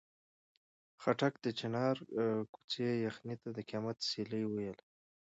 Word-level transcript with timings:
خاټک 1.01 1.33
د 1.41 1.47
چنار 1.59 1.95
کوڅې 2.53 2.89
یخنۍ 3.07 3.35
ته 3.41 3.47
د 3.55 3.57
قیامت 3.69 3.97
سیلۍ 4.09 4.43
ویله. 4.47 4.83